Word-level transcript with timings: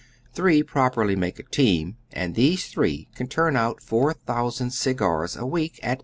Three 0.33 0.63
properly 0.63 1.15
make 1.15 1.37
a 1.37 1.43
team, 1.43 1.97
and 2.11 2.33
these 2.33 2.67
three 2.69 3.07
can 3.13 3.27
turn 3.27 3.55
out 3.55 3.83
four 3.83 4.15
thousand 4.15 4.71
cigars 4.71 5.35
a 5.37 5.45
week, 5.45 5.79
at 5.83 5.99
$3,75. 5.99 5.99